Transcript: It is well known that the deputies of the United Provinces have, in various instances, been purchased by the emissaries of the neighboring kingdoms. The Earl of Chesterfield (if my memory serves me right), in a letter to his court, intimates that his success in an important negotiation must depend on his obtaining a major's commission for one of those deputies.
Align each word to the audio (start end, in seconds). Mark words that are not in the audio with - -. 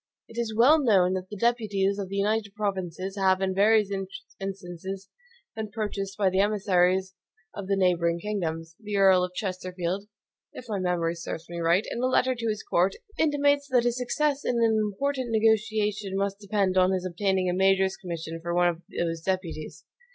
It 0.27 0.39
is 0.41 0.55
well 0.55 0.79
known 0.81 1.13
that 1.13 1.29
the 1.29 1.37
deputies 1.37 1.99
of 1.99 2.09
the 2.09 2.15
United 2.15 2.55
Provinces 2.55 3.15
have, 3.17 3.39
in 3.39 3.53
various 3.53 3.91
instances, 4.39 5.09
been 5.55 5.69
purchased 5.69 6.17
by 6.17 6.31
the 6.31 6.39
emissaries 6.39 7.13
of 7.53 7.67
the 7.67 7.75
neighboring 7.75 8.19
kingdoms. 8.19 8.75
The 8.79 8.97
Earl 8.97 9.23
of 9.23 9.35
Chesterfield 9.35 10.07
(if 10.53 10.65
my 10.67 10.79
memory 10.79 11.13
serves 11.13 11.47
me 11.51 11.59
right), 11.59 11.85
in 11.91 12.01
a 12.01 12.07
letter 12.07 12.33
to 12.33 12.47
his 12.49 12.63
court, 12.63 12.95
intimates 13.19 13.67
that 13.67 13.83
his 13.83 13.97
success 13.97 14.43
in 14.43 14.55
an 14.57 14.79
important 14.81 15.29
negotiation 15.29 16.17
must 16.17 16.39
depend 16.39 16.79
on 16.79 16.89
his 16.93 17.05
obtaining 17.05 17.47
a 17.47 17.53
major's 17.53 17.95
commission 17.95 18.39
for 18.41 18.55
one 18.55 18.69
of 18.69 18.81
those 18.89 19.21
deputies. 19.21 19.85